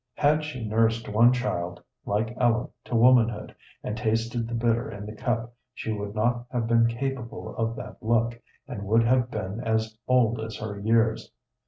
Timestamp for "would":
5.93-6.15, 8.87-9.03